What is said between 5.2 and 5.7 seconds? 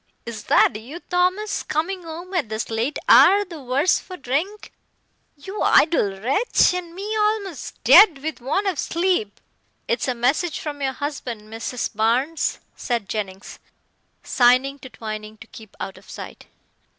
you